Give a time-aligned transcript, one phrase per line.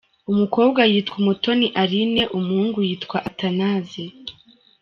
[0.31, 4.03] Umukobwa yitwa Umutoni Aline, umuhungu yitwa Athanase.